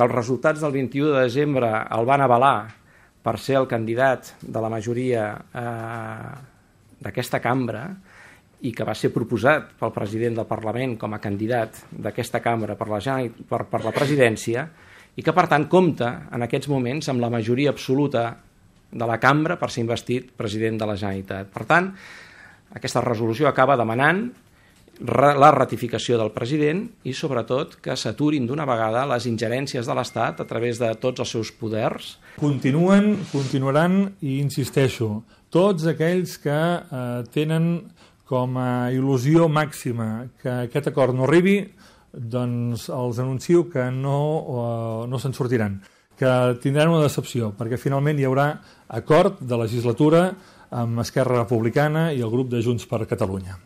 [0.00, 2.70] que els resultats del 21 de desembre el van avalar
[3.20, 6.30] per ser el candidat de la majoria eh,
[7.04, 7.82] d'aquesta cambra
[8.64, 12.88] i que va ser proposat pel president del Parlament com a candidat d'aquesta cambra per
[12.88, 13.00] la,
[13.50, 14.64] per, per la presidència
[15.16, 18.24] i que, per tant, compta en aquests moments amb la majoria absoluta
[18.90, 21.52] de la cambra per ser investit president de la Generalitat.
[21.52, 21.92] Per tant,
[22.72, 24.30] aquesta resolució acaba demanant
[25.00, 30.46] la ratificació del president i, sobretot, que s'aturin d'una vegada les ingerències de l'Estat a
[30.48, 32.18] través de tots els seus poders.
[32.40, 37.72] Continuen, continuaran i insisteixo, tots aquells que eh, tenen
[38.30, 41.64] com a il·lusió màxima que aquest acord no arribi,
[42.12, 45.80] doncs els anuncio que no, uh, no se'n sortiran,
[46.18, 46.30] que
[46.62, 48.46] tindran una decepció, perquè finalment hi haurà
[49.00, 50.28] acord de legislatura
[50.70, 53.58] amb Esquerra Republicana i el grup de Junts per Catalunya.